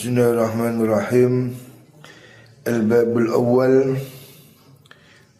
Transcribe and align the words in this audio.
Bismillahirrahmanirrahim 0.00 1.52
Al-Babul 2.64 3.36
Awal 3.36 4.00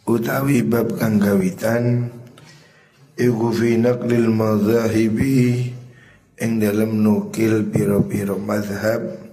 Utawi 0.04 0.60
bab 0.60 1.00
kang 1.00 1.16
gawitan 1.16 2.12
Iku 3.16 3.56
fi 3.56 3.80
naqlil 3.80 4.28
madhahibi 4.28 5.64
Ing 6.44 6.60
dalam 6.60 7.00
nukil 7.00 7.72
piro-piro 7.72 8.36
madhab 8.36 9.32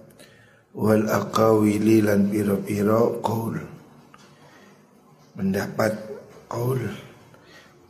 Wal 0.71 1.11
aqawili 1.11 2.07
lan 2.07 2.31
piro-piro 2.31 3.19
qaul 3.19 3.59
Mendapat 5.35 5.91
qaul 6.47 6.87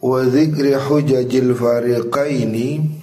Wa 0.02 0.26
zikri 0.26 0.74
hujajil 0.74 1.54
fariqaini 1.54 2.97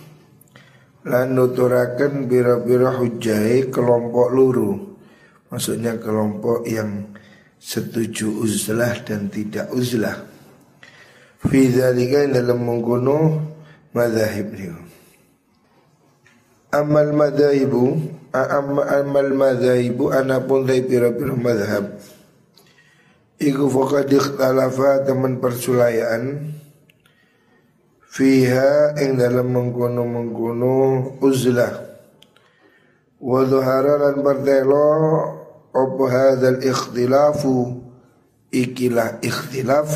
lan 1.04 1.36
nuturaken 1.36 2.26
bira-bira 2.28 2.92
hujai 2.96 3.68
kelompok 3.68 4.28
luru. 4.32 4.72
Maksudnya 5.52 6.00
kelompok 6.00 6.66
yang 6.66 7.14
setuju 7.60 8.42
uzlah 8.42 9.04
dan 9.04 9.30
tidak 9.30 9.70
uzlah. 9.70 10.16
Fi 11.44 11.68
dzalika 11.68 12.26
dalam 12.28 12.64
mengkono 12.64 13.40
madzhab 13.92 14.48
niku 14.50 14.84
amal 16.74 17.14
madhahibu 17.14 18.02
amal 18.34 19.30
madhahibu 19.30 20.10
anapun 20.10 20.66
dari 20.66 20.82
pira-pira 20.82 21.38
madhab 21.38 21.94
iku 23.38 23.70
faqad 23.70 24.10
ikhtalafa 24.10 25.06
teman 25.06 25.38
persulayaan 25.38 26.53
fiha 28.14 28.94
ing 29.02 29.18
dalam 29.18 29.50
mengkono 29.50 30.06
mengkono 30.06 30.74
uzlah. 31.18 31.74
Wa 33.18 33.42
dhuhara 33.42 33.98
lan 33.98 34.22
bertelo 34.22 34.86
apa 35.74 36.04
hadzal 36.06 36.62
ikhtilafu? 36.62 37.82
Ikilah 38.54 39.18
ikhtilaf 39.18 39.90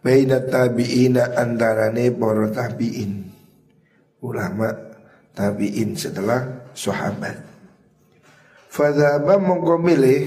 baina 0.00 0.40
tabi'ina 0.40 1.36
antarane 1.36 2.08
para 2.08 2.48
tabi'in. 2.48 3.28
Ulama 4.24 4.72
tabi'in 5.36 5.92
setelah 5.92 6.72
sahabat. 6.72 7.36
Fadzaba 8.72 9.36
mongko 9.36 9.76
milih 9.76 10.24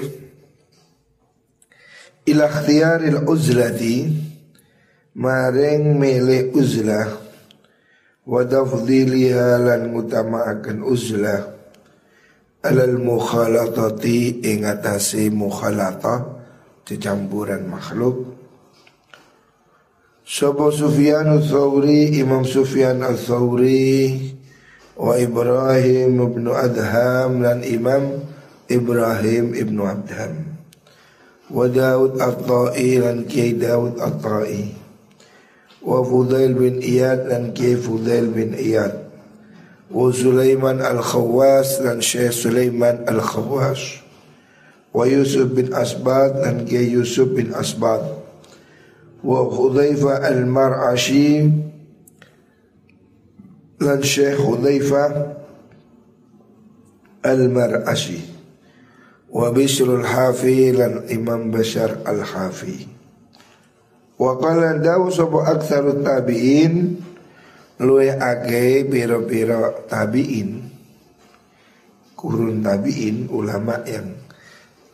ila 2.30 2.45
ikhtiyaril 2.45 3.25
uzlati 3.25 4.30
maring 5.14 6.02
milih 6.02 6.58
uzlah 6.58 7.06
wa 8.25 8.42
tafdhiliha 8.42 9.61
lan 9.61 9.94
ngutamaaken 9.94 10.81
uzlah 10.81 11.53
alal 12.66 12.97
mukhalatati 12.97 14.42
ing 14.42 14.66
atase 14.66 15.30
mukhalata 15.30 16.42
kecampuran 16.81 17.70
makhluk. 17.70 18.42
Sapa 20.23 20.72
Sufyan 20.73 21.30
al-Thawri 21.30 22.16
Imam 22.17 22.48
Sufyan 22.48 23.03
al-Thawri 23.05 24.17
wa 24.98 25.14
Ibrahim 25.20 26.16
ibn 26.16 26.48
Adham 26.50 27.44
dan 27.44 27.59
Imam 27.61 28.23
Ibrahim 28.72 29.53
ibn 29.53 29.77
Adham. 29.83 30.58
Wa 31.53 31.70
Daud 31.70 32.17
at-Ta'i 32.17 33.03
dan 33.03 33.27
Kiai 33.27 33.59
Daud 33.59 34.00
at-Ta'i 34.00 34.83
wa 35.84 36.00
Fudail 36.00 36.56
bin 36.56 36.80
Iyad 36.80 37.28
dan 37.28 37.52
Kiai 37.52 37.76
Fudail 37.76 38.31
bin 38.31 38.56
Iyad 38.56 39.03
wa 39.92 40.08
Sulaiman 40.16 40.80
al-Khawas 40.80 41.84
dan 41.84 42.00
Syekh 42.00 42.31
Sulaiman 42.31 43.03
al-Khawas 43.03 44.00
wa 44.95 45.04
Yusuf 45.04 45.52
bin 45.52 45.76
Asbad 45.76 46.39
dan 46.39 46.64
Kiai 46.64 46.88
Yusuf 46.88 47.36
bin 47.36 47.52
Asbad 47.52 48.00
wa 49.20 49.44
Hudhaifa 49.44 50.23
al-Mar'ashi 50.23 51.52
dan 53.83 53.99
Syekh 53.99 54.39
Hudhaifa 54.39 55.36
al-Mar'ashi 57.27 58.23
wa 59.36 59.52
Bishr 59.52 59.92
al-Hafi 59.92 60.72
dan 60.72 61.11
Imam 61.11 61.52
Bashar 61.52 61.99
al-Hafi 62.08 62.92
Wa 64.19 64.37
qala 64.37 64.77
dawu 64.77 65.09
sapa 65.09 65.53
aktsarut 65.53 66.05
tabi'in 66.05 67.01
luwe 67.81 68.13
ake 68.13 68.85
pira-pira 68.87 69.85
tabi'in. 69.89 70.69
Kurun 72.13 72.63
tabi'in 72.63 73.27
ulama 73.33 73.81
yang 73.83 74.13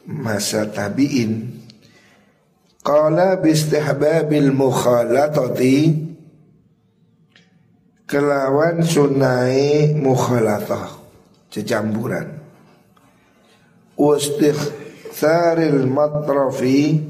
masa 0.08 0.66
tabi'in. 0.72 1.62
Qala 2.80 3.38
bistihbabil 3.38 4.56
mukhalatati 4.56 6.10
kelawan 8.10 8.82
sunai 8.82 9.94
mukhalatah 9.94 10.98
cecampuran 11.54 12.42
wastighsaril 14.00 15.86
matrafi 15.86 17.04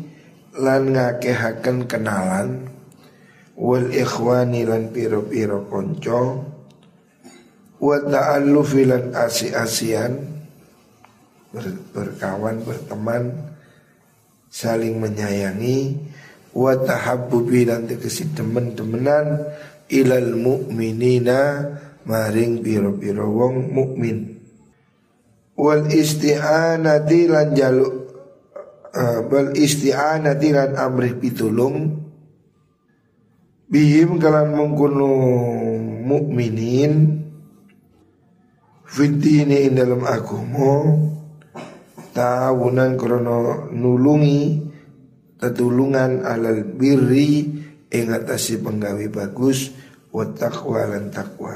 lan 0.58 0.96
ngakehaken 0.96 1.86
kenalan. 1.86 2.70
Wal 3.60 3.92
ikhwani 3.92 4.64
lan 4.64 4.88
piro-piro 4.96 5.68
konco 5.68 6.48
wa 7.80 7.98
ta'allufi 8.00 8.88
lan 8.88 9.12
asi-asian. 9.12 10.16
Ber, 11.52 11.66
berkawan 11.92 12.64
berteman. 12.64 13.52
Saling 14.50 14.98
menyayangi. 14.98 16.00
Wa 16.56 16.74
tahabbubi 16.80 17.70
lan 17.70 17.86
tegesi 17.86 18.32
temen-temenan 18.34 19.44
ilal 19.92 20.34
mu'minina 20.34 21.42
maring 22.06 22.64
piro-piro 22.64 23.28
wong 23.30 23.70
mukmin. 23.70 24.40
Wal 25.60 25.92
isti'anati 25.92 27.28
lan 27.28 27.52
jaluk 27.52 27.99
bal 29.26 29.56
isti'anati 29.56 30.50
lan 30.52 30.76
amrih 30.76 31.16
pitulung. 31.16 31.96
Bihim 33.70 34.18
kalan 34.18 34.58
mengkuno 34.58 35.14
mukminin 36.04 37.22
fitini 38.90 39.70
ing 39.70 39.78
dalam 39.78 40.02
agama. 40.04 40.98
Tawunan 42.12 42.98
krono 42.98 43.70
nulungi. 43.72 44.68
Tetulungan 45.40 46.26
alal 46.26 46.66
birri. 46.66 47.46
Ing 47.90 48.06
atasi 48.10 48.58
penggawe 48.60 49.06
bagus. 49.14 49.70
Wa 50.10 50.26
taqwa 50.34 50.90
lan 50.90 51.14
taqwa. 51.14 51.54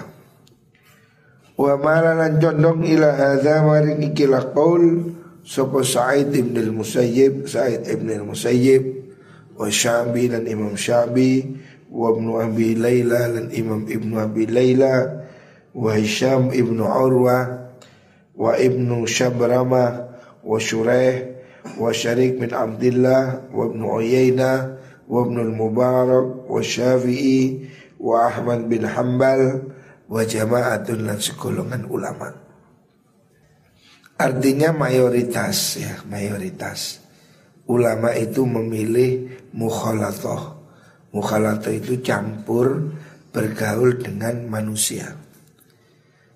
Wa 1.53 1.73
malalan 1.77 2.41
condong 2.41 2.81
ila 2.85 3.09
hadza 3.13 3.61
maring 3.61 4.01
ikilah 4.13 4.53
qaul 4.53 5.12
Sopo 5.43 5.83
Sa'id 5.83 6.31
ibn 6.31 6.55
al-Musayyib 6.55 7.51
Sa'id 7.51 7.83
ibn 7.91 8.07
al-Musayyib 8.07 8.83
Wa 9.59 9.67
Syabi 9.67 10.31
dan 10.31 10.47
Imam 10.47 10.79
Syabi 10.79 11.43
Wa 11.91 12.15
Ibn 12.15 12.25
Abi 12.47 12.79
Layla 12.79 13.27
dan 13.27 13.51
Imam 13.51 13.83
Ibn 13.83 14.23
Abi 14.23 14.47
Layla 14.47 15.19
Wa 15.75 15.99
Hisham 15.99 16.55
ibn 16.55 16.79
Urwa 16.79 17.59
Wa 18.39 18.55
Ibn 18.55 19.03
Shabrama 19.03 20.15
Wa 20.47 20.57
Shureh 20.63 21.35
Wa 21.75 21.91
Syarik 21.91 22.39
bin 22.39 22.55
Abdullah 22.55 23.43
Wa 23.51 23.67
Ibn 23.67 23.81
Uyayna 23.83 24.51
Wa 25.11 25.27
Ibn 25.27 25.43
al-Mubarak 25.43 26.47
Wa 26.47 26.63
Syafi'i 26.63 27.67
Wa 27.99 28.31
Ahmad 28.31 28.71
bin 28.71 28.87
Hanbal 28.87 29.59
Wa 30.07 30.23
Jama'atun 30.23 31.03
dan 31.03 31.19
sekolongan 31.19 31.91
ulama' 31.91 32.52
Artinya 34.18 34.69
mayoritas 34.72 35.81
ya, 35.81 36.00
mayoritas. 36.06 37.01
Ulama 37.65 38.13
itu 38.13 38.45
memilih 38.45 39.39
mukhalatoh. 39.56 40.62
Mukhalatoh 41.13 41.74
itu 41.74 42.01
campur 42.06 42.94
bergaul 43.33 43.98
dengan 43.98 44.45
manusia. 44.45 45.18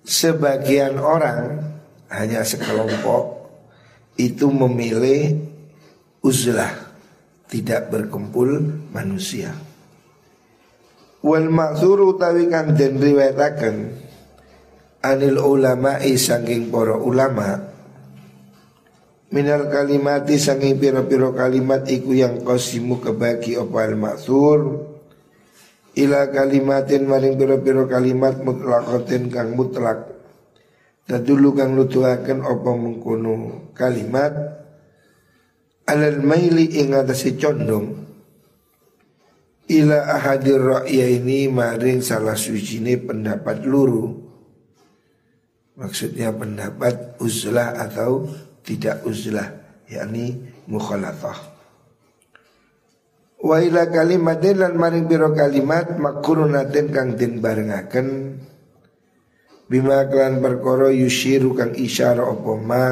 Sebagian 0.02 0.98
orang 0.98 1.62
hanya 2.10 2.42
sekelompok 2.42 3.38
itu 4.18 4.50
memilih 4.50 5.38
uzlah, 6.24 6.74
tidak 7.46 7.92
berkumpul 7.92 8.58
manusia. 8.90 9.54
Wal 11.22 11.50
maksur 11.50 12.02
utawi 12.14 12.46
kang 12.48 12.74
den 12.78 12.98
riwayataken 12.98 14.07
anil 15.14 15.40
ulama'i 15.40 16.20
saking 16.20 16.68
para 16.68 16.96
ulama. 17.00 17.56
Minal 19.28 19.68
kalimati 19.68 20.40
sangi 20.40 20.72
piro-piro 20.72 21.36
kalimat 21.36 21.84
iku 21.84 22.16
yang 22.16 22.40
kosimu 22.40 22.96
kebagi 23.04 23.60
opal 23.60 23.92
maksur 23.92 24.88
Ila 25.98 26.30
kalimatin 26.30 27.10
maring 27.10 27.34
piro-piro 27.34 27.90
kalimat 27.90 28.38
mutlakotin 28.38 29.34
kang 29.34 29.58
mutlak. 29.58 30.06
Tadulu 31.10 31.58
kang 31.58 31.74
nutuaken 31.74 32.46
apa 32.46 32.70
mengkono 32.70 33.66
kalimat. 33.74 34.30
Alal 35.90 36.22
maili 36.22 36.78
ing 36.78 36.94
atase 36.94 37.34
condong. 37.34 37.98
Ila 39.66 39.98
ahadir 40.14 40.62
ra'ya 40.62 41.18
ini 41.18 41.50
maring 41.50 41.98
salah 41.98 42.38
suci 42.38 42.78
pendapat 43.02 43.66
luru 43.66 44.27
maksudnya 45.78 46.34
pendapat 46.34 47.16
uzlah 47.22 47.78
atau 47.78 48.26
tidak 48.66 49.06
uzlah 49.06 49.54
yakni 49.86 50.42
mukhalatah 50.66 51.58
wa 53.38 53.62
ila 53.62 53.86
kalimatin 53.86 54.58
lan 54.58 54.74
maring 54.74 55.06
biro 55.06 55.30
kalimat 55.30 55.94
makurunatin 55.96 56.90
kang 56.90 57.14
den 57.14 57.38
barengaken. 57.38 58.38
Bima 59.68 60.08
klan 60.08 60.40
perkara 60.40 60.88
yushiru 60.88 61.52
kang 61.52 61.76
isyara 61.76 62.24
apa 62.24 62.52
ma 62.56 62.84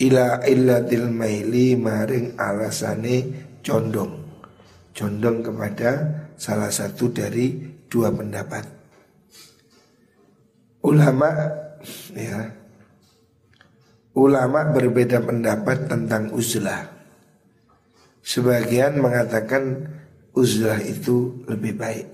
ila 0.00 0.40
illatil 0.40 1.12
maili 1.12 1.76
maring 1.76 2.40
alasane 2.40 3.16
condong. 3.60 4.18
Condong 4.96 5.44
kepada 5.44 5.90
salah 6.34 6.72
satu 6.72 7.12
dari 7.12 7.54
dua 7.86 8.10
pendapat 8.10 8.79
ulama 10.84 11.30
ya. 12.16 12.56
Ulama 14.10 14.74
berbeda 14.74 15.22
pendapat 15.22 15.86
tentang 15.86 16.34
uzlah. 16.34 16.90
Sebagian 18.20 18.98
mengatakan 18.98 19.86
uzlah 20.34 20.82
itu 20.82 21.46
lebih 21.46 21.78
baik. 21.78 22.08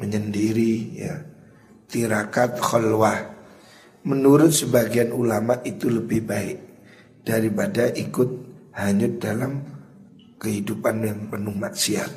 Menyendiri 0.00 0.74
ya. 0.96 1.14
Tirakat 1.86 2.58
khalwah. 2.58 3.36
Menurut 4.06 4.54
sebagian 4.54 5.12
ulama 5.12 5.60
itu 5.66 5.90
lebih 5.90 6.26
baik 6.26 6.58
daripada 7.26 7.90
ikut 7.90 8.30
hanyut 8.74 9.18
dalam 9.18 9.62
kehidupan 10.38 10.96
yang 11.02 11.20
penuh 11.26 11.54
maksiat. 11.54 12.10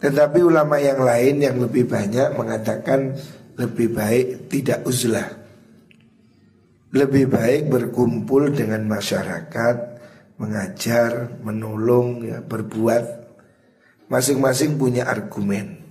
Tetapi 0.00 0.40
ulama 0.40 0.80
yang 0.80 1.04
lain 1.04 1.44
yang 1.44 1.56
lebih 1.60 1.84
banyak 1.84 2.32
mengatakan 2.32 3.18
lebih 3.60 3.92
baik 3.92 4.48
tidak 4.48 4.88
uzlah. 4.88 5.28
Lebih 6.90 7.28
baik 7.28 7.70
berkumpul 7.70 8.50
dengan 8.50 8.88
masyarakat, 8.88 9.76
mengajar, 10.40 11.38
menolong, 11.44 12.24
ya, 12.24 12.38
berbuat. 12.40 13.20
Masing-masing 14.10 14.74
punya 14.74 15.06
argumen. 15.06 15.84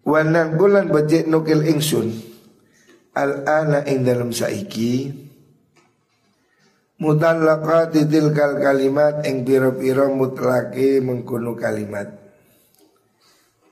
Wanan 0.00 0.56
bulan 0.56 0.88
bajek 0.88 1.28
nukil 1.28 1.60
ingsun 1.68 2.08
Al-ana 3.12 3.84
ing 3.84 4.00
dalam 4.00 4.32
saiki 4.32 5.12
Mutallaqati 7.00 8.04
tilkal 8.08 8.60
kalimat 8.60 9.24
ing 9.24 9.40
pira-pira 9.44 10.04
mutlake 10.12 11.00
mengkono 11.00 11.56
kalimat. 11.56 12.19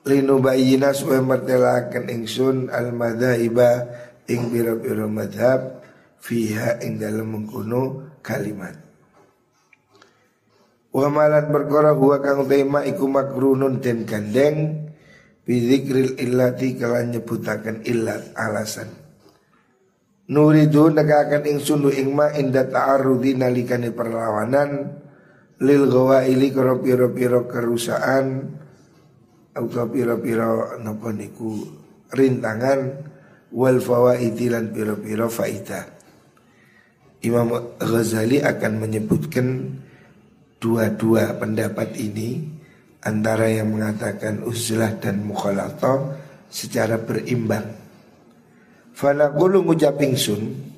Linu 0.07 0.39
bayina 0.39 0.95
supaya 0.95 1.19
mertelakan 1.19 2.07
ingsun 2.07 2.71
al 2.71 2.95
madhaiba 2.95 3.89
ing 4.31 4.47
pira-pira 4.47 5.09
madhab 5.11 5.83
fiha 6.23 6.79
ing 6.85 7.01
dalam 7.01 7.35
mengkono 7.35 8.15
kalimat. 8.23 8.79
Wa 10.89 11.07
malan 11.11 11.51
perkara 11.53 11.93
huwa 11.93 12.17
kang 12.23 12.47
tema 12.47 12.81
iku 12.87 13.05
makrunun 13.05 13.83
den 13.83 14.07
gandeng 14.07 14.89
bidzikril 15.45 16.17
illati 16.17 16.79
kalan 16.79 17.13
nyebutaken 17.13 17.85
illat 17.85 18.33
alasan. 18.33 18.89
Nuridu 20.29 20.93
negakan 20.93 21.43
ingsun 21.45 21.89
ing 21.89 22.13
ma 22.13 22.29
inda 22.33 22.69
ta'arudi 22.69 23.33
nalikani 23.33 23.89
perlawanan 23.89 24.93
lil 25.59 25.83
gawaili 25.89 26.53
karo 26.53 26.77
piro-piro 26.79 27.49
kerusaan 27.49 28.53
atau 29.53 29.85
piro-piro 29.89 30.77
napa 30.81 31.09
niku 31.13 31.65
rintangan 32.13 32.79
wal 33.53 33.77
fawaidi 33.81 34.49
piro-piro 34.49 35.27
faida. 35.29 35.85
Imam 37.19 37.75
Ghazali 37.75 38.39
akan 38.39 38.73
menyebutkan 38.79 39.75
dua-dua 40.63 41.35
pendapat 41.35 41.99
ini 41.99 42.47
antara 43.03 43.51
yang 43.51 43.75
mengatakan 43.75 44.43
uzlah 44.47 44.95
dan 45.03 45.27
mukhalatah 45.27 46.15
secara 46.47 46.95
berimbang. 46.95 47.75
Fala 48.95 49.31
kulu 49.31 49.63
ngucap 49.63 49.95
ingsun 50.03 50.69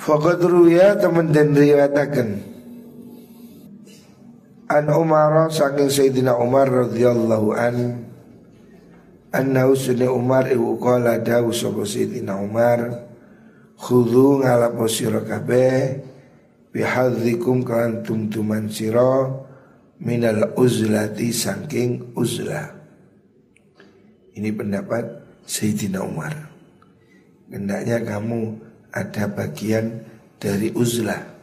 Faqad 0.00 0.40
ruya 0.40 0.96
teman 0.96 1.28
dan 1.28 1.52
riwayataken 1.52 2.40
An 4.70 4.86
Umar 4.86 5.50
saking 5.50 5.90
Sayyidina 5.90 6.38
Umar 6.38 6.70
radhiyallahu 6.70 7.48
an 7.58 8.06
Anna 9.34 9.66
usni 9.66 10.06
Umar 10.06 10.46
ibu 10.46 10.78
qala 10.78 11.18
dawu 11.18 11.50
sapa 11.50 11.82
Sayyidina 11.82 12.38
Umar 12.38 13.10
khudhu 13.74 14.46
ngalapo 14.46 14.86
sira 14.86 15.26
kabeh 15.26 16.06
bihadzikum 16.70 17.66
kan 17.66 18.06
tumtuman 18.06 18.70
sira 18.70 19.42
minal 19.98 20.54
uzlati 20.54 21.34
saking 21.34 22.14
uzlah 22.14 22.70
ini 24.38 24.54
pendapat 24.54 25.02
Sayyidina 25.50 25.98
Umar. 26.06 26.30
Hendaknya 27.50 28.06
kamu 28.06 28.54
ada 28.94 29.26
bagian 29.26 30.06
dari 30.38 30.70
uzlah 30.70 31.39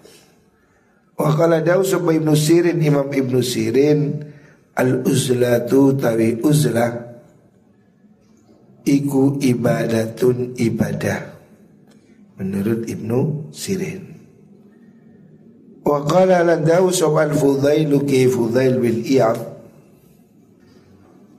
Wa 1.18 1.34
qala 1.34 1.66
dawu 1.66 1.82
sapa 1.82 2.14
Ibnu 2.14 2.34
Sirin 2.38 2.78
Imam 2.78 3.10
Ibnu 3.10 3.42
Sirin 3.42 4.22
al 4.78 5.02
uzlatu 5.02 5.98
tawi 5.98 6.38
uzlah 6.46 6.94
iku 8.86 9.42
ibadatun 9.42 10.54
ibadah. 10.54 11.20
Menurut 12.38 12.86
Ibnu 12.86 13.50
Sirin. 13.50 14.04
Wa 15.82 16.06
qala 16.06 16.46
lan 16.46 16.62
dawu 16.62 16.94
sapa 16.94 17.26
al 17.26 17.34
Fudailu 17.34 18.06
ki 18.06 18.30
Fudail 18.30 18.78
bin 18.78 19.02
Iyad 19.02 19.58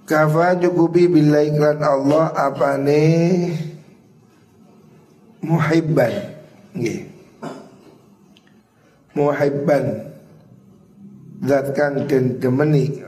Kafa 0.09 0.57
nyukupi 0.57 1.05
bila 1.05 1.45
iklan 1.45 1.85
Allah 1.85 2.33
apa 2.33 2.81
apane? 2.81 3.05
Muhibban. 5.45 6.33
Nggih. 6.73 7.18
Muhibban 9.19 10.15
zat 11.43 11.75
kang 11.75 12.06
den 12.06 12.39
demeni. 12.39 13.03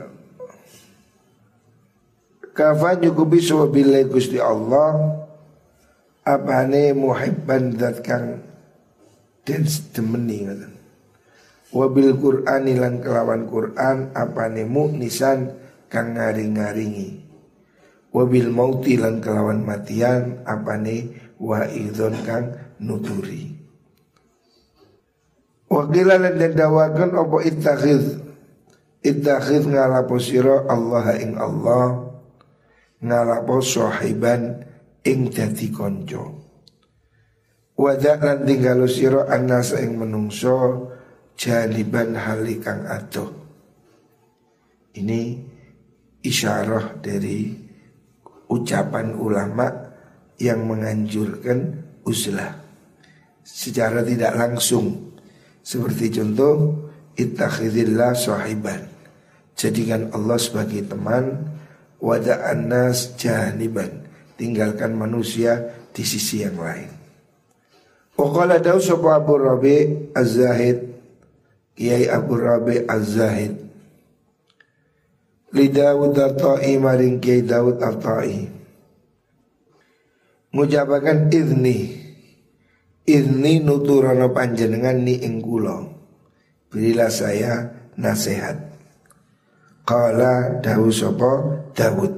Kafa 2.51 2.99
nyukupi 2.99 3.39
suwa 3.39 3.71
bila 3.71 4.03
Gusti 4.03 4.35
Allah 4.35 5.23
apa 6.27 6.67
apane 6.67 6.91
muhibban 6.91 7.79
zat 7.79 8.03
kang 8.03 8.43
den 9.47 9.63
demeni 9.95 10.37
ngoten. 10.43 10.73
Wabil 11.71 12.11
Qur'an 12.19 12.67
lan 12.67 12.99
kelawan 12.99 13.47
Qur'an 13.47 14.11
apane 14.11 14.67
mu'nisan 14.67 15.55
kang 15.87 16.19
ngaring-ngaringi. 16.19 17.23
Wabil 18.11 18.51
mauti 18.51 18.99
lan 18.99 19.23
kelawan 19.23 19.63
matian 19.63 20.43
apane 20.43 21.15
wa 21.39 21.63
idzon 21.71 22.19
kang 22.27 22.51
nuturi 22.83 23.60
Wakila 25.71 26.19
lan 26.19 26.35
den 26.35 26.51
dawakan 26.51 27.15
apa 27.15 27.37
ittakhidh? 27.47 28.19
Ittakhidh 28.99 29.71
ngalapo 29.71 30.19
sira 30.19 30.67
Allah 30.67 31.15
ing 31.15 31.39
Allah 31.39 32.11
Ngalapo 32.99 33.63
sahiban 33.63 34.67
ing 35.07 35.31
dadi 35.31 35.71
konco 35.71 36.23
Wadak 37.79 38.19
lan 38.19 38.43
tinggal 38.43 38.83
sira 38.85 39.25
anas 39.31 39.73
ing 39.73 39.97
menungso 39.97 40.91
jaliban 41.33 42.13
halikang 42.13 42.85
adoh. 42.85 43.33
Ini 44.93 45.21
isyarah 46.21 47.01
dari 47.01 47.49
ucapan 48.53 49.17
ulama 49.17 49.65
yang 50.37 50.69
menganjurkan 50.69 51.59
uzlah. 52.05 52.61
Secara 53.41 54.05
tidak 54.05 54.37
langsung 54.37 55.10
seperti 55.61 56.09
contoh 56.13 56.89
ittakhidillah 57.17 58.17
sahiban. 58.17 58.89
Jadikan 59.57 60.09
Allah 60.13 60.37
sebagai 60.41 60.85
teman. 60.89 61.53
Wada'an 62.01 62.65
nas 62.65 63.13
janiban. 63.17 64.09
Tinggalkan 64.35 64.97
manusia 64.97 65.77
di 65.93 66.01
sisi 66.01 66.41
yang 66.41 66.57
lain. 66.57 66.89
Waqala 68.17 68.57
dawu 68.57 68.81
sapa 68.81 69.21
Abu 69.21 69.37
Rabi 69.37 70.09
Az-Zahid. 70.17 70.81
Kiai 71.77 72.09
Abu 72.09 72.41
Rabi 72.41 72.81
Az-Zahid. 72.89 73.53
Li 75.51 75.67
Dawud 75.69 76.17
Arta'i 76.17 76.81
maring 76.81 77.21
Kiai 77.21 77.45
Dawud 77.45 77.83
Arta'i 77.83 78.61
ngucapaken 80.51 81.31
idni 81.31 82.00
idni 83.05 83.61
nuturono 83.61 84.29
panjenengan 84.29 85.01
ni 85.01 85.21
ing 85.21 85.41
kula. 85.41 85.81
Berilah 86.71 87.11
saya 87.11 87.67
nasihat. 87.99 88.57
Kala 89.83 90.61
dawu 90.63 90.87
sapa? 90.93 91.31
Dawud. 91.73 92.13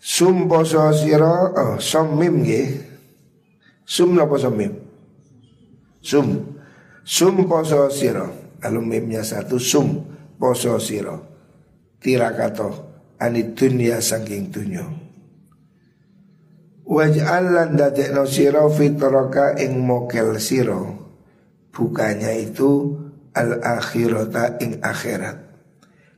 Sum 0.00 0.48
poso 0.48 0.80
sira 0.96 1.52
oh 1.52 1.76
somim 1.76 2.44
nggih. 2.44 2.88
Sum 3.84 4.16
napa 4.16 4.38
somim 4.38 4.72
Sum 6.00 6.56
Sum. 7.04 7.42
Poso 7.44 7.90
sira 7.90 8.24
Kalau 8.62 8.80
mimnya 8.80 9.20
satu 9.20 9.58
sum. 9.60 10.00
Poso 10.40 10.78
sira. 10.80 11.16
Tirakato 12.00 12.88
Anit 13.20 13.52
dunia 13.52 14.00
dunya 14.48 14.99
Waj'al 16.90 17.54
lan 17.54 17.78
dadekno 17.78 18.26
sira 18.26 18.66
fitraka 18.66 19.54
ing 19.62 19.78
mokel 19.78 20.42
sira. 20.42 20.82
Bukannya 21.70 22.50
itu 22.50 22.98
al 23.30 23.62
akhirata 23.62 24.58
ing 24.58 24.82
akhirat. 24.82 25.38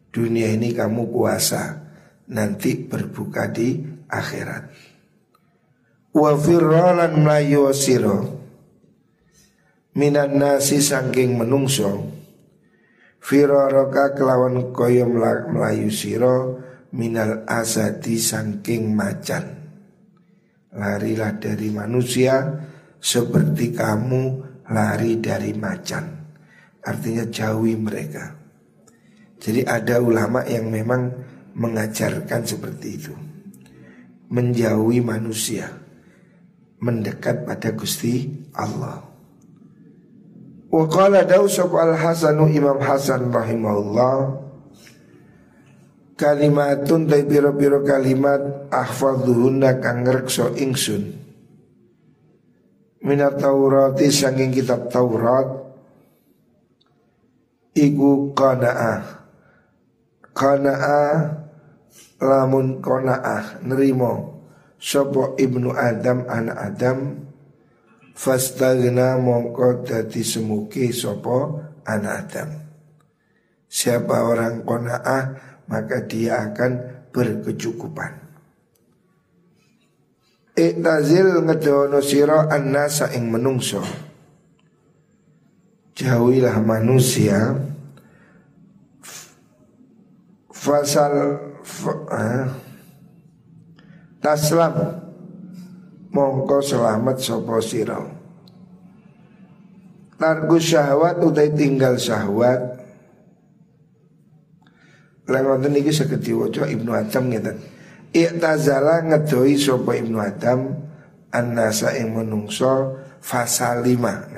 Dunia 0.08 0.48
ini 0.48 0.72
kamu 0.72 1.12
puasa 1.12 1.92
Nanti 2.32 2.88
berbuka 2.88 3.52
di 3.52 3.84
akhirat. 4.08 4.72
Wa 6.16 6.32
firralan 6.40 7.20
melayu 7.20 7.68
siro 7.76 8.40
Minan 9.92 10.40
nasi 10.40 10.80
sangking 10.80 11.36
menungso. 11.36 12.00
Firaraka 13.20 14.16
kelawan 14.16 14.72
koyo 14.72 15.04
melayu 15.52 15.92
siro 15.92 16.64
Minal 16.96 17.44
asadi 17.44 18.16
sangking 18.16 18.96
macan 18.96 19.61
Larilah 20.72 21.36
dari 21.36 21.68
manusia 21.68 22.40
Seperti 22.96 23.76
kamu 23.76 24.22
lari 24.72 25.20
dari 25.20 25.52
macan 25.52 26.04
Artinya 26.82 27.28
jauhi 27.28 27.76
mereka 27.76 28.42
jadi 29.42 29.66
ada 29.66 29.98
ulama 29.98 30.46
yang 30.46 30.70
memang 30.70 31.10
mengajarkan 31.58 32.46
seperti 32.46 32.88
itu. 32.94 33.10
Menjauhi 34.30 35.02
manusia, 35.02 35.66
mendekat 36.78 37.42
pada 37.42 37.74
Gusti 37.74 38.30
Allah. 38.54 39.02
Wa 40.70 40.84
qala 40.86 41.26
Dausab 41.26 41.74
al-Hasanu 41.74 42.48
Imam 42.54 42.78
Hasan 42.78 43.34
rahimahullah 43.34 44.41
Kalimatun 46.22 47.10
tay 47.10 47.26
biro-biro 47.26 47.82
kalimat 47.82 48.70
ahfadzuhunna 48.70 49.82
kang 49.82 50.06
ngrekso 50.06 50.54
ingsun. 50.54 51.18
Minat 53.02 53.42
Taurati 53.42 54.06
sanging 54.06 54.54
kitab 54.54 54.86
Taurat 54.86 55.50
Iku 57.74 58.30
qanaah. 58.38 59.02
Qana'a 60.30 61.02
lamun 62.22 62.78
qana'ah 62.78 63.66
nerimo 63.66 64.46
Sopo 64.78 65.34
ibnu 65.34 65.74
Adam 65.74 66.22
anak 66.30 66.58
Adam 66.62 66.98
Fastagna 68.14 69.18
mongko 69.18 69.82
dadi 69.82 70.22
semuki 70.22 70.94
sopo 70.94 71.58
anak 71.82 72.14
Adam. 72.14 72.50
Siapa 73.66 74.22
orang 74.22 74.62
qana'ah 74.62 75.51
maka 75.72 76.04
dia 76.04 76.52
akan 76.52 76.72
berkecukupan. 77.08 78.12
Iktazil 80.52 81.40
ngedono 81.48 82.04
siro 82.04 82.44
annasa 82.44 83.08
ing 83.16 83.32
menungso. 83.32 83.80
Jauhilah 85.96 86.60
manusia. 86.60 87.56
Fasal 90.52 91.40
eh, 92.12 92.44
taslam. 94.20 94.74
Mongko 96.12 96.60
selamat 96.60 97.16
sopo 97.24 97.56
siro 97.64 98.22
targu 100.22 100.54
syahwat 100.62 101.18
utai 101.18 101.50
tinggal 101.50 101.98
syahwat 101.98 102.71
Lengoten 105.32 105.72
niki 105.72 105.88
saged 105.88 106.20
diwaca 106.20 106.68
Ibnu 106.68 106.92
Adam 106.92 107.32
ngeten. 107.32 107.56
Iktazala 108.12 109.00
ngedoi 109.08 109.56
sopo 109.56 109.96
Ibnu 109.96 110.20
Adam 110.20 110.76
annasa 111.32 111.96
ing 111.96 112.12
menungso 112.12 113.00
fasalima. 113.24 114.28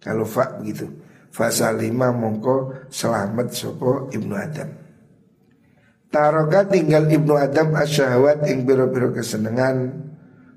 Kalau 0.00 0.24
fa 0.24 0.56
begitu. 0.56 0.88
Fasalima 1.28 2.08
mongko 2.14 2.88
selamat 2.88 3.48
sopo 3.52 4.08
Ibnu 4.08 4.32
Adam. 4.32 4.70
Taroka 6.14 6.70
tinggal 6.70 7.10
ibnu 7.10 7.34
Adam 7.34 7.74
asyahwat 7.74 8.46
ing 8.46 8.62
biro-biro 8.62 9.10
kesenangan 9.10 10.06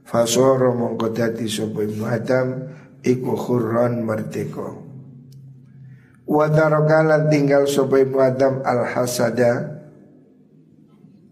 Fasoro 0.06 0.78
mongko 0.78 1.10
dadi 1.10 1.50
sopo 1.50 1.82
ibnu 1.82 2.06
Adam 2.06 2.62
Iku 3.02 3.34
khurron 3.34 4.06
merdeko 4.06 4.87
Wadaroka 6.28 7.08
lan 7.08 7.32
tinggal 7.32 7.64
sopo 7.66 7.96
ibnu 7.96 8.20
Adam 8.20 8.60
al 8.68 8.84
hasada 8.84 9.80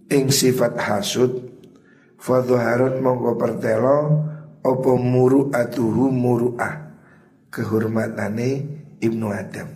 Ing 0.07 0.31
sifat 0.31 0.79
hasud 0.79 1.51
Fadhuharut 2.15 3.03
mongko 3.03 3.31
pertelo 3.35 3.97
Opo 4.63 4.95
muru 4.95 5.51
atuhu 5.51 6.09
muru'ah 6.09 6.95
Kehormatane 7.51 8.49
ibnu 9.03 9.27
Adam 9.29 9.67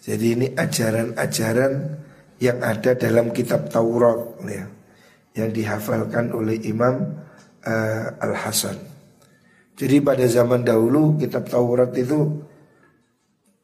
Jadi 0.00 0.26
ini 0.34 0.46
ajaran-ajaran 0.56 1.72
yang 2.42 2.58
ada 2.58 2.98
dalam 2.98 3.30
kitab 3.30 3.70
Taurat 3.70 4.42
ya, 4.42 4.66
yang 5.38 5.54
dihafalkan 5.54 6.34
oleh 6.34 6.58
Imam 6.66 7.22
uh, 7.62 8.06
Al 8.18 8.34
Hasan. 8.34 8.74
Jadi 9.78 10.02
pada 10.02 10.26
zaman 10.26 10.66
dahulu 10.66 11.14
kitab 11.22 11.46
Taurat 11.46 11.94
itu 11.94 12.42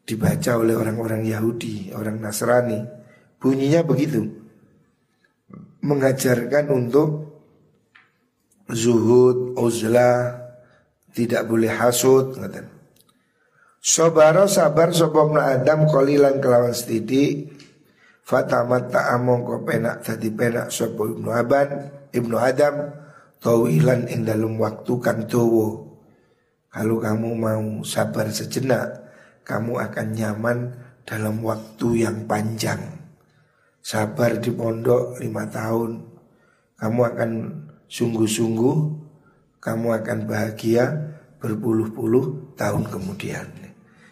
dibaca 0.09 0.57
oleh 0.57 0.73
orang-orang 0.73 1.29
Yahudi, 1.29 1.93
orang 1.93 2.17
Nasrani. 2.17 2.81
Bunyinya 3.37 3.85
begitu. 3.85 4.25
Mengajarkan 5.85 6.73
untuk 6.73 7.09
zuhud, 8.73 9.53
uzlah, 9.61 10.49
tidak 11.13 11.45
boleh 11.45 11.69
hasud, 11.69 12.41
ngaten. 12.41 12.79
Sobaro 13.79 14.51
sabar 14.51 14.91
sobom 14.91 15.39
Adam 15.39 15.87
kolilan 15.87 16.43
kelawan 16.43 16.75
setidik 16.75 17.55
Fatamat 18.27 18.91
ta'among 18.91 19.47
ko 19.47 19.63
penak 19.63 20.03
tadi 20.03 20.35
penak 20.35 20.75
sopo 20.75 21.07
ibnu 21.07 21.31
Aban 21.31 21.89
Ibnu 22.11 22.37
Adam 22.37 22.91
Tawilan 23.39 24.11
ing 24.11 24.27
dalam 24.27 24.59
waktu 24.59 24.93
kan 24.99 25.25
Kalau 25.31 26.97
kamu 26.99 27.31
mau 27.39 27.87
sabar 27.87 28.29
sejenak 28.35 29.08
Kamu 29.49 29.81
akan 29.81 30.07
nyaman 30.13 30.59
dalam 31.09 31.41
waktu 31.41 32.05
yang 32.05 32.29
panjang 32.29 33.01
Sabar 33.81 34.37
di 34.37 34.53
pondok 34.53 35.17
lima 35.25 35.49
tahun 35.49 36.05
Kamu 36.77 37.01
akan 37.01 37.31
sungguh-sungguh 37.89 38.77
Kamu 39.57 39.89
akan 40.05 40.19
bahagia 40.29 40.85
berpuluh-puluh 41.41 42.53
tahun 42.61 42.93
kemudian 42.93 43.49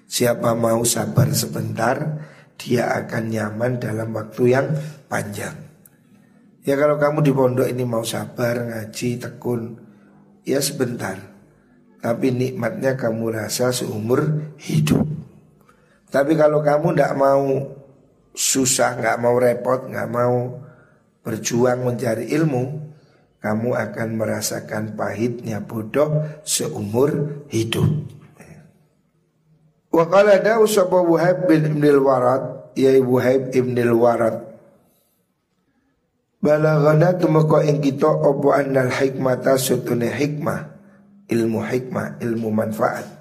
Siapa 0.06 0.54
mau 0.54 0.86
sabar 0.86 1.28
sebentar 1.34 2.22
dia 2.56 2.88
akan 3.04 3.24
nyaman 3.26 3.82
dalam 3.82 4.14
waktu 4.16 4.42
yang 4.54 4.66
panjang. 5.10 5.54
Ya 6.66 6.74
kalau 6.74 6.98
kamu 6.98 7.22
di 7.22 7.32
pondok 7.34 7.68
ini 7.70 7.82
mau 7.86 8.02
sabar, 8.02 8.58
ngaji, 8.58 9.22
tekun, 9.22 9.78
ya 10.42 10.58
sebentar. 10.58 11.18
Tapi 12.02 12.34
nikmatnya 12.34 12.98
kamu 12.98 13.34
rasa 13.34 13.70
seumur 13.70 14.54
hidup. 14.58 15.15
Tapi 16.16 16.32
kalau 16.32 16.64
kamu 16.64 16.96
tidak 16.96 17.12
mau 17.12 17.76
susah, 18.32 18.96
nggak 18.96 19.20
mau 19.20 19.36
repot, 19.36 19.84
nggak 19.84 20.08
mau 20.08 20.64
berjuang 21.20 21.84
mencari 21.84 22.32
ilmu, 22.32 22.88
kamu 23.44 23.76
akan 23.76 24.08
merasakan 24.16 24.96
pahitnya 24.96 25.60
bodoh 25.60 26.24
seumur 26.40 27.44
hidup. 27.52 27.84
Wa 29.92 30.08
qala 30.08 30.40
Daud 30.40 30.72
sapa 30.72 31.04
Wahab 31.04 31.52
bin 31.52 31.76
Ibnil 31.76 32.00
Warad 32.00 32.72
ya 32.76 32.96
Wahab 33.00 33.52
Ibnil 33.52 33.92
Warad 33.96 34.36
Balagana 36.36 37.16
tumeka 37.16 37.64
ing 37.64 37.80
kita 37.80 38.12
apa 38.12 38.48
annal 38.60 38.92
hikmata 38.92 39.56
sutune 39.56 40.12
hikmah 40.12 40.68
ilmu 41.32 41.64
hikmah 41.64 42.20
ilmu 42.20 42.52
manfaat 42.52 43.15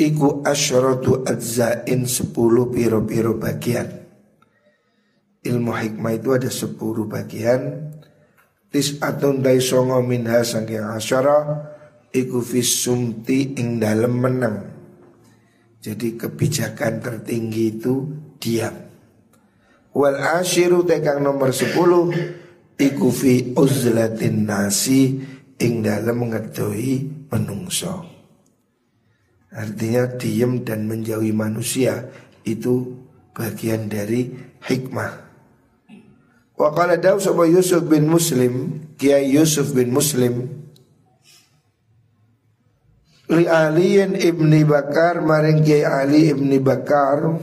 iku 0.00 0.40
asyratu 0.40 1.28
adzain 1.28 2.08
sepuluh 2.08 2.72
piro-piro 2.72 3.36
bagian. 3.36 4.00
Ilmu 5.44 5.72
hikmah 5.76 6.16
itu 6.16 6.32
ada 6.32 6.48
sepuluh 6.48 7.04
bagian. 7.04 7.92
Tis 8.72 8.96
atun 9.04 9.44
dai 9.44 9.60
songo 9.60 10.00
minha 10.00 10.40
saking 10.40 10.88
asyara 10.96 11.68
iku 12.14 12.40
sumti 12.64 13.58
ing 13.58 13.82
dalem 13.82 14.14
menang 14.14 14.56
jadi 15.80 16.14
kebijakan 16.14 17.00
tertinggi 17.00 17.80
itu 17.80 18.06
diam. 18.36 18.76
Wal 19.90 20.22
ashiru 20.38 20.86
tekang 20.86 21.24
nomor 21.24 21.50
sepuluh 21.50 22.14
iku 22.78 23.10
fi 23.10 23.56
uzlatin 23.58 24.46
nasi 24.46 25.18
ing 25.58 25.82
dalam 25.82 26.22
mengetahui 26.22 27.26
menungso 27.32 28.19
artinya 29.50 30.06
diam 30.16 30.62
dan 30.62 30.86
menjauhi 30.86 31.34
manusia 31.34 32.10
itu 32.46 32.98
bagian 33.34 33.90
dari 33.90 34.30
hikmah. 34.64 35.30
Wa 36.54 36.68
qala 36.76 37.00
daw 37.00 37.16
sapa 37.18 37.48
Yusuf 37.48 37.86
bin 37.88 38.06
Muslim, 38.10 38.84
Kiai 39.00 39.32
Yusuf 39.32 39.72
bin 39.72 39.90
Muslim 39.94 40.60
li 43.30 43.46
Aliin 43.46 44.18
ibni 44.18 44.66
Bakar 44.66 45.22
maring 45.22 45.62
Kiai 45.62 45.86
Ali 45.86 46.34
ibni 46.34 46.58
Bakar 46.58 47.38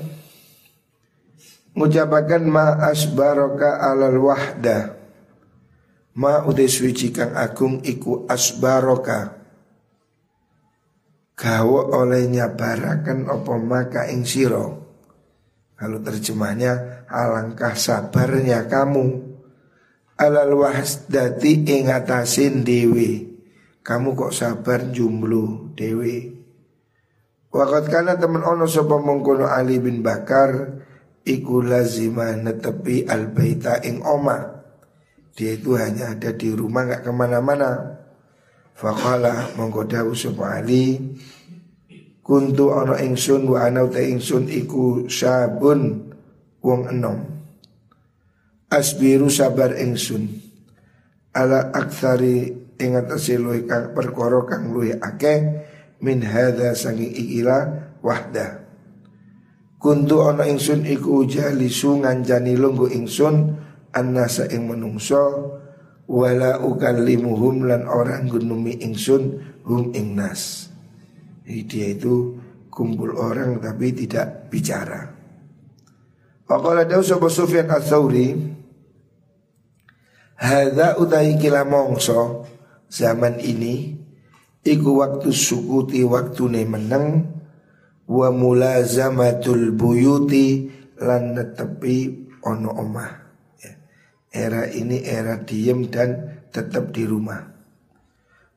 ngucapaken 1.77 2.43
ma 2.43 2.75
asbaraka 2.91 3.79
alal 3.79 4.19
wahda 4.19 4.99
ma 6.19 6.43
utai 6.43 6.67
suci 6.67 7.15
kang 7.15 7.31
agung 7.31 7.79
iku 7.87 8.27
asbaroka 8.27 9.36
gawa 11.37 11.93
oleh 11.93 12.25
nyabarakan 12.25 13.29
opo 13.29 13.61
maka 13.61 14.09
ing 14.09 14.25
siro 14.25 14.89
kalau 15.77 16.01
terjemahnya 16.01 17.05
alangkah 17.05 17.77
sabarnya 17.77 18.65
kamu 18.65 19.27
alal 20.17 20.65
wahdati 20.65 21.63
ing 21.69 21.93
atasin 21.93 22.65
dewi. 22.65 23.37
Kamu 23.85 24.19
kok 24.19 24.35
sabar 24.35 24.91
jumlu 24.91 25.71
dewi. 25.77 26.35
Wakat 27.47 27.87
kana 27.87 28.19
temen 28.19 28.43
ono 28.43 28.67
sapa 28.67 28.99
mengkono 28.99 29.47
Ali 29.47 29.79
bin 29.79 30.03
Bakar 30.03 30.83
iku 31.23 31.63
lazima 31.63 32.35
netepi 32.35 33.07
al 33.07 33.31
baita 33.31 33.79
ing 33.87 34.03
oma. 34.03 34.59
Dia 35.37 35.55
itu 35.55 35.77
hanya 35.79 36.17
ada 36.17 36.35
di 36.35 36.51
rumah 36.51 36.83
nggak 36.83 37.07
ke 37.07 37.11
mana-mana. 37.13 37.96
Fakala 38.77 39.57
menggoda 39.57 40.05
sapa 40.13 40.61
Ali 40.61 41.01
Kuntu 42.27 42.75
ana 42.75 42.99
ingsun 42.99 43.47
wa 43.47 43.71
ana 43.71 43.87
ta 43.87 44.03
ingsun 44.03 44.51
iku 44.51 45.07
sabun 45.07 46.11
wong 46.59 46.91
enom. 46.91 47.23
Asbiru 48.67 49.31
sabar 49.31 49.71
ingsun 49.79 50.27
ala 51.31 51.71
aktsari 51.71 52.51
ing 52.83 52.99
atase 52.99 53.39
luwih 53.39 53.63
kang 53.63 53.95
perkara 53.95 54.43
kang 54.43 54.75
luwih 54.75 54.99
min 56.03 56.19
hadza 56.19 56.75
sangi 56.75 57.07
ikila 57.15 57.95
wahda. 58.03 58.59
Kuntu 59.79 60.27
ana 60.27 60.51
ingsun 60.51 60.83
iku 60.83 61.23
jalisu 61.23 62.03
ngancani 62.03 62.59
lunggu 62.59 62.91
ingsun 62.91 63.55
annasa 63.95 64.51
ing 64.51 64.67
menungso 64.67 65.55
wala 66.07 66.63
ukallimuhum 66.63 67.67
lan 67.67 67.83
orang 67.85 68.31
gunumi 68.31 68.79
ingsun 68.79 69.43
hum 69.67 69.91
ing 69.91 70.15
nas. 70.15 70.71
Jadi 71.43 71.61
dia 71.67 71.87
itu 71.95 72.35
kumpul 72.71 73.15
orang 73.15 73.59
tapi 73.59 73.91
tidak 73.91 74.47
bicara. 74.47 75.11
Waqala 76.47 76.87
dawu 76.87 77.03
sapa 77.03 77.27
Sufyan 77.27 77.67
Ats-Tsauri 77.67 78.55
Hadza 80.37 81.01
utai 81.01 81.33
kila 81.41 81.65
mongso 81.65 82.45
zaman 82.87 83.41
ini 83.41 83.97
iku 84.61 85.01
waktu 85.01 85.33
sukuti 85.33 86.05
waktu 86.05 86.43
ne 86.53 86.61
meneng 86.61 87.05
wa 88.05 88.29
mulazamatul 88.29 89.73
buyuti 89.73 90.69
lan 91.01 91.35
netepi 91.35 92.29
ono 92.45 92.69
omah. 92.69 93.26
Era 94.37 94.69
ini 94.69 95.01
era 95.01 95.41
diem 95.41 95.89
dan 95.89 96.37
tetap 96.53 96.93
di 96.93 97.09
rumah. 97.09 97.41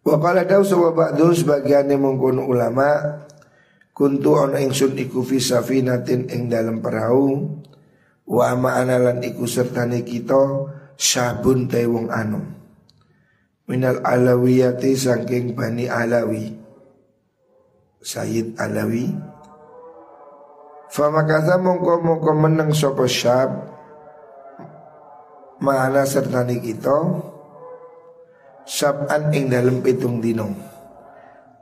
Wa 0.05 0.21
qala 0.21 0.45
daw 0.45 0.61
sawa 0.61 0.93
ba'dun 0.93 1.33
sebagian 1.33 1.89
mengkono 1.97 2.45
ulama 2.45 3.21
kuntu 3.97 4.37
ana 4.37 4.61
ingsun 4.61 4.97
iku 5.01 5.25
fi 5.25 5.41
safinatin 5.41 6.29
ing 6.29 6.53
dalam 6.53 6.85
perahu 6.85 7.57
wa 8.29 8.53
ma'analan 8.61 9.25
iku 9.25 9.49
sertane 9.49 10.05
kita 10.05 10.69
sabun 11.01 11.65
te 11.65 11.89
wong 11.89 12.13
anu. 12.13 12.45
Minal 13.65 14.05
alawiyati 14.05 14.93
saking 14.93 15.57
bani 15.57 15.89
alawi. 15.89 16.61
Sayyid 18.01 18.57
Alawi. 18.57 19.13
Famakatha 20.89 21.61
mongko 21.61 22.01
mongko 22.01 22.33
meneng 22.33 22.73
sopo 22.73 23.05
syab 23.05 23.69
Ma'ana 25.61 26.09
sertani 26.09 26.57
kita 26.57 26.97
Sab'an 28.65 29.29
ing 29.37 29.53
dalam 29.53 29.85
pitung 29.85 30.25
dino 30.25 30.49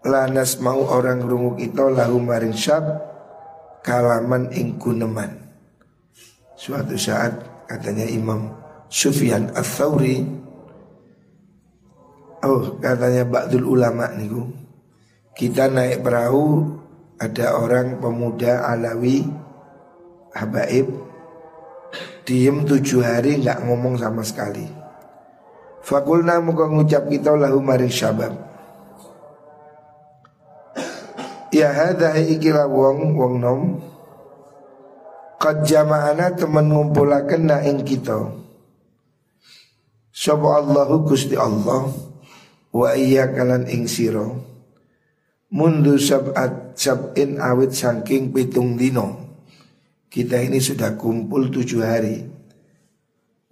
Lanas 0.07 0.63
mau 0.63 0.87
orang 0.87 1.27
rungu 1.27 1.59
kita 1.59 1.91
lahu 1.91 2.23
maring 2.23 2.55
syab 2.55 2.87
Kalaman 3.83 4.55
ing 4.55 4.79
kuneman 4.79 5.35
Suatu 6.55 6.95
saat 6.95 7.67
katanya 7.67 8.07
Imam 8.07 8.55
Sufyan 8.87 9.51
Al-Thawri 9.59 10.23
Oh 12.47 12.79
katanya 12.79 13.27
Ba'dul 13.27 13.67
Ulama 13.67 14.15
niku 14.15 14.47
Kita 15.35 15.67
naik 15.67 16.07
perahu 16.07 16.71
Ada 17.19 17.59
orang 17.59 17.99
pemuda 17.99 18.63
Alawi 18.63 19.27
Habaib 20.39 21.08
Diem 22.29 22.69
tujuh 22.69 23.01
hari 23.01 23.41
nggak 23.41 23.65
ngomong 23.65 23.97
sama 23.97 24.21
sekali. 24.21 24.69
Fakulna 25.81 26.45
muka 26.45 26.69
ngucap 26.69 27.09
kita 27.09 27.33
lahu 27.33 27.65
maring 27.65 27.89
syabab. 27.89 28.37
Ya 31.49 31.73
hadha 31.73 32.21
ikila 32.21 32.69
wong 32.69 33.17
wong 33.17 33.35
nom. 33.41 33.61
Qad 35.41 35.65
jama'ana 35.65 36.37
temen 36.37 36.69
ngumpulaken 36.69 37.49
na 37.49 37.65
ing 37.65 37.81
kita. 37.81 38.29
Sapa 40.13 40.61
Allahu 40.61 41.09
Gusti 41.09 41.33
Allah 41.33 41.89
Wa 42.77 42.93
iya 42.93 43.33
kalan 43.33 43.65
ing 43.73 43.89
siro. 43.89 44.37
Mundu 45.49 45.97
sab'at 45.97 46.77
sab'in 46.77 47.41
awit 47.41 47.73
sangking 47.73 48.29
pitung 48.37 48.77
dino 48.77 49.28
Kita 50.09 50.41
ini 50.41 50.57
sudah 50.57 50.97
kumpul 50.97 51.53
tujuh 51.53 51.85
hari. 51.85 52.25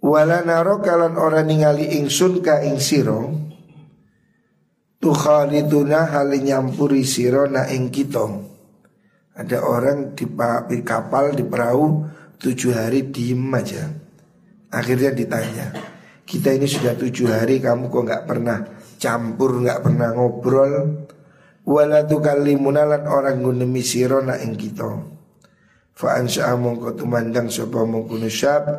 Wala 0.01 0.41
naro 0.41 0.81
kalan 0.81 1.13
orang 1.13 1.45
ningali 1.45 2.01
ingsun 2.01 2.41
ka 2.41 2.61
ing 2.65 2.81
siro 2.81 3.33
Tukhaliduna 4.97 6.09
hal 6.09 6.33
nyampuri 6.33 7.05
siro 7.05 7.45
na 7.45 7.69
ing 7.69 7.93
kita. 7.93 8.25
Ada 9.37 9.61
orang 9.61 10.17
di, 10.17 10.25
kapal 10.81 11.37
di 11.37 11.45
perahu 11.45 12.09
tujuh 12.41 12.73
hari 12.73 13.05
diem 13.13 13.53
aja. 13.53 13.93
Akhirnya 14.73 15.13
ditanya 15.13 15.67
Kita 16.25 16.51
ini 16.51 16.65
sudah 16.65 16.97
tujuh 16.97 17.29
hari 17.29 17.61
kamu 17.61 17.87
kok 17.87 18.03
nggak 18.03 18.25
pernah 18.25 18.57
campur 18.97 19.61
nggak 19.61 19.85
pernah 19.85 20.09
ngobrol? 20.17 21.05
Wala 21.69 22.01
tukallimuna 22.09 22.83
lan 22.89 23.05
orang 23.05 23.45
gunemi 23.45 23.85
siro 23.85 24.25
na 24.25 24.41
ing 24.41 24.57
kita 24.57 25.16
Fa 25.97 26.21
ansya'a 26.21 26.53
mongko 26.53 26.93
tumandang 26.93 27.49
sapa 27.49 27.81
mongko 27.81 28.21
syab 28.29 28.69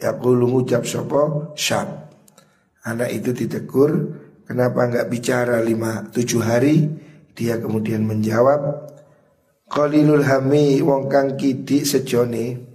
Yaqulu 0.00 0.48
ngucap 0.48 0.88
sopo 0.88 1.52
syab. 1.52 2.08
Anak 2.88 3.12
itu 3.12 3.36
ditegur 3.36 3.92
Kenapa 4.48 4.88
nggak 4.88 5.06
bicara 5.12 5.60
lima 5.60 6.08
tujuh 6.08 6.40
hari? 6.40 6.88
Dia 7.36 7.60
kemudian 7.60 8.08
menjawab 8.08 8.88
Qalilul 9.68 10.24
hami 10.24 10.80
wong 10.80 11.12
kang 11.12 11.36
kidi 11.36 11.84
sejone. 11.84 12.72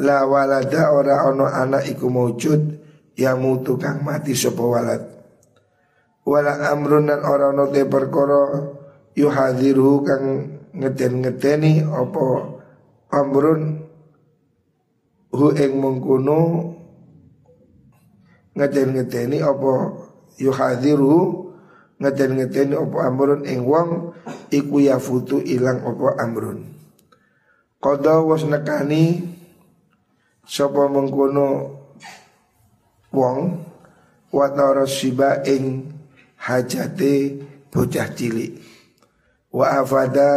La 0.00 0.24
walada 0.24 0.88
ora 0.88 1.28
ono 1.28 1.44
anak 1.44 1.84
iku 1.84 2.08
maujud 2.08 2.60
Yang 3.20 3.36
mutu 3.36 3.76
kang 3.76 4.00
mati 4.00 4.32
sopo 4.32 4.72
walad. 4.72 5.04
Wala 6.24 6.72
amrun 6.72 7.12
dan 7.12 7.20
ora 7.20 7.52
ono 7.52 7.68
te 7.68 7.84
perkara 7.84 8.64
Yuhadiru 9.12 10.00
kang 10.08 10.24
ngeten-ngeteni 10.72 11.84
Opo 11.84 12.53
amrun 13.14 13.86
hu 15.34 15.46
ing 15.54 15.72
mengkono 15.78 16.40
ngeten-ngeteni 18.54 19.42
apa 19.42 19.72
yuhadiru 20.38 21.50
ngeten-ngeteni 21.98 22.74
apa 22.78 22.96
amrun 23.06 23.42
ing 23.46 23.66
wong 23.66 24.14
iku 24.50 24.76
yafutu 24.82 25.42
ilang 25.42 25.82
apa 25.82 26.18
amrun. 26.22 26.74
Qada 27.82 28.24
was 28.24 28.46
nekani 28.48 29.20
sapa 30.46 30.88
mengkono 30.88 31.78
wong 33.12 33.38
wa 34.34 34.46
siba 34.86 35.44
ing 35.46 35.94
hajate 36.38 37.42
bocah 37.70 38.08
cilik. 38.14 38.58
Wa 39.54 39.84
afada 39.84 40.30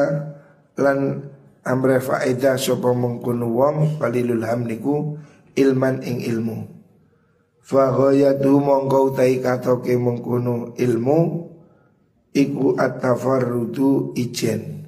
lan 0.78 1.30
amre 1.68 2.00
faedah 2.00 2.56
sapa 2.56 2.96
mengkono 2.96 3.52
wong 3.52 4.00
qalilul 4.00 4.48
hamniku 4.48 5.20
ilman 5.60 6.00
ing 6.02 6.24
ilmu. 6.24 6.58
Fa 7.68 7.92
ghayatu 7.92 8.64
mongko 8.64 9.12
utai 9.12 9.44
katoke 9.44 9.92
mengkono 10.00 10.72
ilmu 10.80 11.20
iku 12.32 12.80
at-tafarrudu 12.80 14.16
ijen 14.16 14.88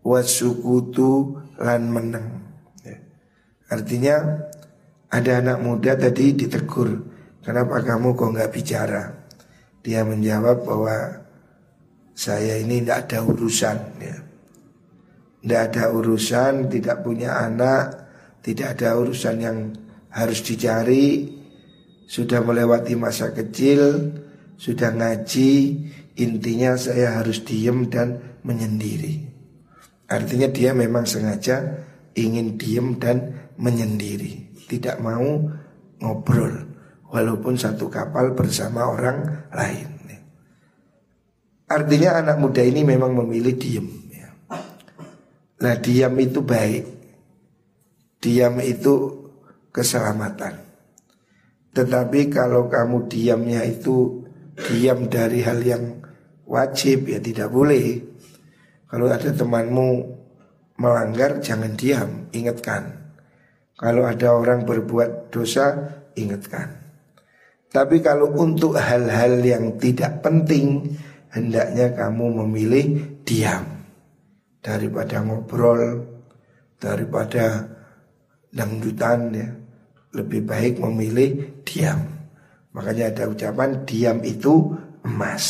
wasukutu 0.00 1.36
lan 1.60 1.92
meneng. 1.92 2.28
Ya. 2.80 2.96
artinya 3.68 4.16
ada 5.12 5.44
anak 5.44 5.58
muda 5.60 5.92
tadi 6.00 6.32
ditegur 6.32 7.04
kenapa 7.44 7.84
kamu 7.84 8.16
kok 8.16 8.32
nggak 8.32 8.52
bicara? 8.56 9.02
Dia 9.84 10.08
menjawab 10.08 10.64
bahwa 10.64 10.96
saya 12.16 12.56
ini 12.56 12.80
tidak 12.80 13.12
ada 13.12 13.18
urusan. 13.28 13.78
Ya 14.00 14.29
tidak 15.40 15.72
ada 15.72 15.84
urusan, 15.96 16.68
tidak 16.68 17.00
punya 17.00 17.40
anak, 17.40 17.96
tidak 18.44 18.76
ada 18.76 18.96
urusan 19.00 19.36
yang 19.40 19.58
harus 20.12 20.44
dicari, 20.44 21.28
sudah 22.04 22.44
melewati 22.44 22.96
masa 22.96 23.32
kecil, 23.32 24.12
sudah 24.60 24.92
ngaji, 24.92 25.52
intinya 26.20 26.76
saya 26.76 27.16
harus 27.16 27.40
diem 27.40 27.88
dan 27.88 28.40
menyendiri. 28.44 29.28
Artinya 30.10 30.50
dia 30.50 30.74
memang 30.76 31.06
sengaja 31.06 31.86
ingin 32.18 32.58
diem 32.58 32.98
dan 32.98 33.48
menyendiri, 33.56 34.66
tidak 34.66 34.98
mau 35.00 35.48
ngobrol 36.02 36.68
walaupun 37.10 37.54
satu 37.54 37.86
kapal 37.88 38.34
bersama 38.34 38.90
orang 38.90 39.48
lain. 39.54 40.00
Artinya 41.70 42.18
anak 42.18 42.42
muda 42.42 42.66
ini 42.66 42.82
memang 42.82 43.14
memilih 43.14 43.54
diem. 43.54 43.99
Nah 45.60 45.74
diam 45.76 46.14
itu 46.16 46.40
baik. 46.40 46.84
Diam 48.20 48.56
itu 48.60 48.94
keselamatan. 49.72 50.60
Tetapi 51.70 52.20
kalau 52.32 52.66
kamu 52.66 53.06
diamnya 53.06 53.62
itu 53.62 54.24
Diam 54.60 55.08
dari 55.08 55.40
hal 55.40 55.64
yang 55.64 56.04
wajib 56.44 57.08
ya 57.08 57.16
tidak 57.16 57.48
boleh. 57.48 57.96
Kalau 58.84 59.08
ada 59.08 59.32
temanmu 59.32 59.88
melanggar 60.76 61.40
jangan 61.40 61.72
diam 61.80 62.28
Ingatkan. 62.36 63.00
Kalau 63.80 64.04
ada 64.04 64.36
orang 64.36 64.68
berbuat 64.68 65.32
dosa 65.32 65.96
ingatkan. 66.12 66.76
Tapi 67.72 68.04
kalau 68.04 68.28
untuk 68.36 68.76
hal-hal 68.76 69.40
yang 69.40 69.80
tidak 69.80 70.20
penting 70.20 70.98
Hendaknya 71.30 71.94
kamu 71.94 72.42
memilih 72.42 72.86
diam 73.22 73.79
daripada 74.60 75.24
ngobrol, 75.24 76.04
daripada 76.80 77.68
dangdutan 78.52 79.20
ya. 79.34 79.48
Lebih 80.10 80.42
baik 80.42 80.74
memilih 80.82 81.62
diam. 81.62 82.02
Makanya 82.74 83.14
ada 83.14 83.30
ucapan 83.30 83.86
diam 83.86 84.18
itu 84.26 84.74
emas. 85.06 85.46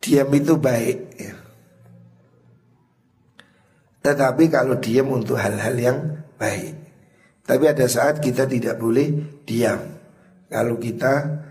Diam 0.00 0.32
itu 0.32 0.56
baik 0.56 0.98
ya. 1.20 1.34
Tetapi 4.00 4.44
kalau 4.48 4.80
diam 4.80 5.12
untuk 5.12 5.36
hal-hal 5.36 5.76
yang 5.76 5.98
baik. 6.40 6.72
Tapi 7.44 7.64
ada 7.68 7.84
saat 7.84 8.24
kita 8.24 8.48
tidak 8.48 8.80
boleh 8.80 9.12
diam. 9.44 9.80
Kalau 10.48 10.80
kita 10.80 11.44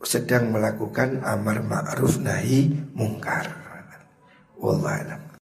sedang 0.00 0.54
melakukan 0.54 1.20
amar 1.26 1.66
ma'ruf 1.66 2.22
nahi 2.22 2.70
mungkar. 2.94 3.59
Wallahualam. 4.60 5.29